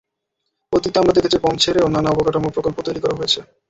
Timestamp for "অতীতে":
0.73-0.97